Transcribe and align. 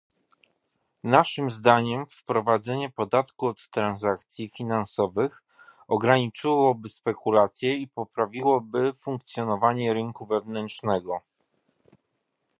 Naszym 1.03 1.51
zdaniem 1.51 2.05
wprowadzenie 2.07 2.89
podatku 2.89 3.47
od 3.47 3.69
transakcji 3.69 4.49
finansowych 4.49 5.43
ograniczyłoby 5.87 6.89
spekulacje 6.89 7.75
i 7.77 7.87
poprawiło 7.87 8.63
funkcjonowanie 8.99 9.93
rynku 9.93 10.25
wewnętrznego 10.25 11.21